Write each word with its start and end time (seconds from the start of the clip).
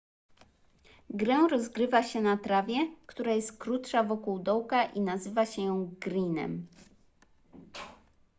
grę 1.09 1.47
rozgrywa 1.47 2.03
się 2.03 2.21
na 2.21 2.37
trawie 2.37 2.75
która 3.05 3.31
jest 3.31 3.57
krótsza 3.57 4.03
wokół 4.03 4.39
dołka 4.39 4.85
i 4.85 5.01
nazywa 5.01 5.45
się 5.45 5.61
ją 5.61 5.95
greenem 5.99 6.67